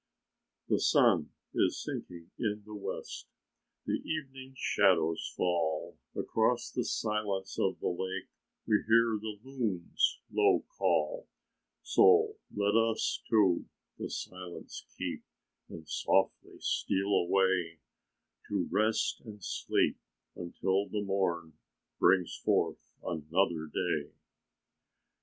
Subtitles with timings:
[0.67, 3.27] "The sun is sinking in the west,
[3.85, 8.27] The evening shadows fall; Across the silence of the lake
[8.65, 11.27] We hear the loon's low call.
[11.83, 13.65] So let us, too,
[13.99, 15.23] the silence keep,
[15.69, 17.77] And softly steal away,
[18.49, 19.99] To rest and sleep
[20.35, 21.59] until the morn
[21.99, 24.09] Brings forth another day."